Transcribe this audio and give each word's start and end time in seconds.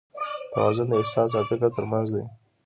توازن 0.53 0.87
د 0.89 0.93
احساس 1.01 1.31
او 1.37 1.43
فکر 1.49 1.69
تر 1.77 1.85
منځ 1.91 2.07
دی. 2.15 2.25